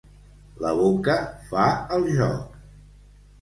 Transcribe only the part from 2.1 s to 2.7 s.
joc.